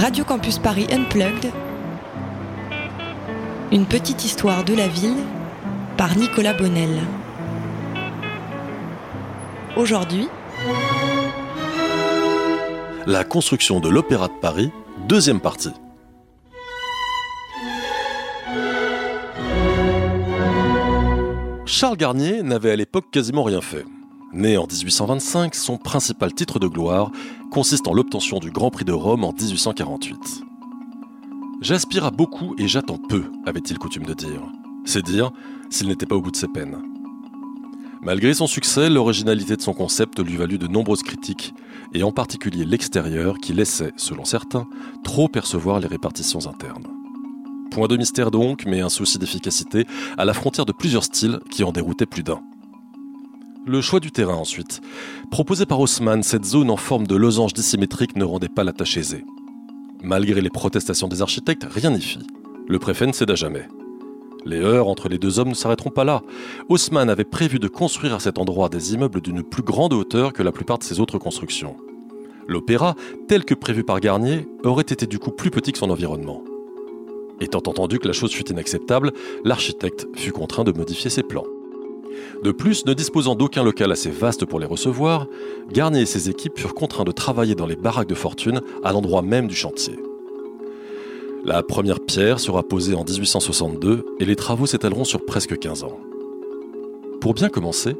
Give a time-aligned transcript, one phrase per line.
[0.00, 1.52] Radio Campus Paris Unplugged,
[3.70, 5.18] une petite histoire de la ville
[5.98, 7.02] par Nicolas Bonnel.
[9.76, 10.26] Aujourd'hui,
[13.06, 14.72] La construction de l'Opéra de Paris,
[15.06, 15.74] deuxième partie.
[21.66, 23.84] Charles Garnier n'avait à l'époque quasiment rien fait.
[24.32, 27.10] Né en 1825, son principal titre de gloire
[27.50, 30.44] consiste en l'obtention du Grand Prix de Rome en 1848.
[31.60, 34.40] J'aspire à beaucoup et j'attends peu, avait-il coutume de dire.
[34.84, 35.32] C'est dire
[35.68, 36.78] s'il n'était pas au bout de ses peines.
[38.02, 41.52] Malgré son succès, l'originalité de son concept lui valut de nombreuses critiques,
[41.92, 44.66] et en particulier l'extérieur qui laissait, selon certains,
[45.02, 46.86] trop percevoir les répartitions internes.
[47.72, 49.86] Point de mystère donc, mais un souci d'efficacité
[50.16, 52.40] à la frontière de plusieurs styles qui en déroutaient plus d'un.
[53.66, 54.80] Le choix du terrain ensuite.
[55.30, 58.96] Proposé par Haussmann, cette zone en forme de losange dissymétrique ne rendait pas la tâche
[58.96, 59.24] aisée.
[60.02, 62.26] Malgré les protestations des architectes, rien n'y fit.
[62.66, 63.68] Le préfet ne céda jamais.
[64.46, 66.22] Les heurts entre les deux hommes ne s'arrêteront pas là.
[66.70, 70.42] Haussmann avait prévu de construire à cet endroit des immeubles d'une plus grande hauteur que
[70.42, 71.76] la plupart de ses autres constructions.
[72.48, 72.94] L'opéra,
[73.28, 76.42] tel que prévu par Garnier, aurait été du coup plus petit que son environnement.
[77.42, 79.12] Étant entendu que la chose fut inacceptable,
[79.44, 81.44] l'architecte fut contraint de modifier ses plans.
[82.42, 85.26] De plus, ne disposant d'aucun local assez vaste pour les recevoir,
[85.72, 89.22] Garnier et ses équipes furent contraints de travailler dans les baraques de fortune à l'endroit
[89.22, 89.98] même du chantier.
[91.44, 95.98] La première pierre sera posée en 1862 et les travaux s'étaleront sur presque 15 ans.
[97.20, 97.96] Pour bien commencer,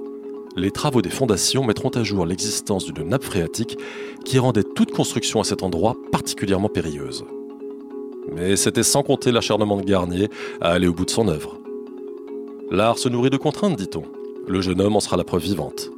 [0.56, 3.78] les travaux des fondations mettront à jour l'existence d'une nappe phréatique
[4.24, 7.24] qui rendait toute construction à cet endroit particulièrement périlleuse.
[8.32, 10.28] Mais c'était sans compter l'acharnement de Garnier
[10.60, 11.59] à aller au bout de son œuvre.
[12.70, 14.04] L'art se nourrit de contraintes, dit-on.
[14.46, 15.90] Le jeune homme en sera la preuve vivante.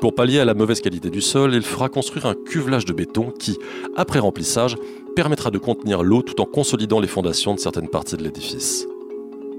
[0.00, 3.30] Pour pallier à la mauvaise qualité du sol, il fera construire un cuvelage de béton
[3.30, 3.58] qui,
[3.94, 4.76] après remplissage,
[5.14, 8.88] permettra de contenir l'eau tout en consolidant les fondations de certaines parties de l'édifice.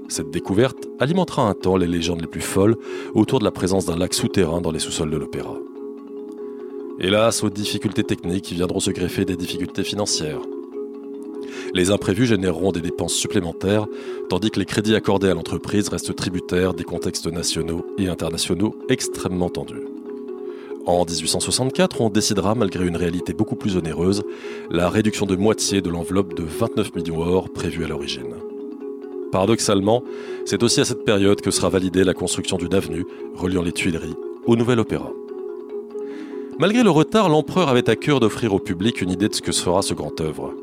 [0.08, 2.76] Cette découverte alimentera un temps les légendes les plus folles
[3.14, 5.56] autour de la présence d'un lac souterrain dans les sous-sols de l'opéra.
[6.98, 10.40] Hélas, aux difficultés techniques viendront se greffer des difficultés financières.
[11.76, 13.84] Les imprévus généreront des dépenses supplémentaires,
[14.30, 19.50] tandis que les crédits accordés à l'entreprise restent tributaires des contextes nationaux et internationaux extrêmement
[19.50, 19.82] tendus.
[20.86, 24.22] En 1864, on décidera, malgré une réalité beaucoup plus onéreuse,
[24.70, 28.36] la réduction de moitié de l'enveloppe de 29 millions or prévue à l'origine.
[29.30, 30.02] Paradoxalement,
[30.46, 33.04] c'est aussi à cette période que sera validée la construction d'une avenue
[33.34, 34.16] reliant les Tuileries
[34.46, 35.12] au Nouvel Opéra.
[36.58, 39.52] Malgré le retard, l'empereur avait à cœur d'offrir au public une idée de ce que
[39.52, 40.54] sera ce grand œuvre.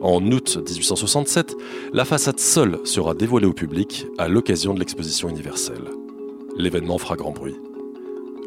[0.00, 1.56] En août 1867,
[1.92, 5.90] la façade seule sera dévoilée au public à l'occasion de l'exposition universelle.
[6.56, 7.56] L'événement fera grand bruit.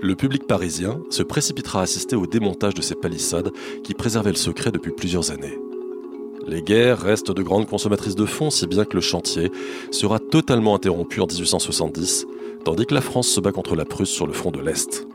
[0.01, 3.51] Le public parisien se précipitera à assister au démontage de ces palissades
[3.83, 5.59] qui préservaient le secret depuis plusieurs années.
[6.47, 9.51] Les guerres restent de grandes consommatrices de fonds, si bien que le chantier
[9.91, 12.25] sera totalement interrompu en 1870,
[12.65, 15.07] tandis que la France se bat contre la Prusse sur le front de l'Est.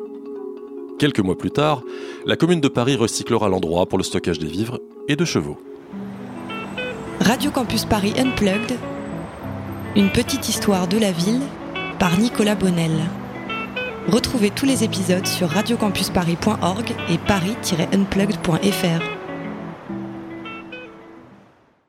[1.01, 1.83] Quelques mois plus tard,
[2.27, 4.79] la commune de Paris recyclera l'endroit pour le stockage des vivres
[5.09, 5.59] et de chevaux.
[7.29, 8.79] Radio Campus Paris Unplugged,
[9.97, 11.43] une petite histoire de la ville
[11.99, 13.03] par Nicolas Bonnel.
[14.07, 19.18] Retrouvez tous les épisodes sur radiocampusparis.org et paris-unplugged.fr.